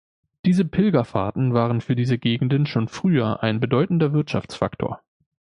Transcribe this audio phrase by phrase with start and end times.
[0.47, 5.03] Diese Pilgerfahrten waren für diese Gegenden schon früher ein bedeutender Wirtschaftsfaktor.